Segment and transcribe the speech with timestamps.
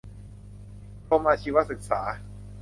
[1.07, 2.01] กรมอาชีวศึกษา